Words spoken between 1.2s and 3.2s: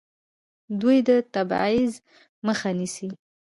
تبعیض مخه نیسي.